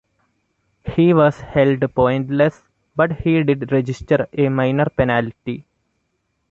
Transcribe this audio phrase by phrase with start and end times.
[0.95, 2.63] He was held pointless,
[2.95, 5.63] but he did register a minor penalty.